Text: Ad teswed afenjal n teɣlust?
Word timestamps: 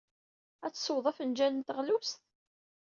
Ad 0.65 0.73
teswed 0.73 1.05
afenjal 1.11 1.51
n 1.55 1.61
teɣlust? 1.67 2.21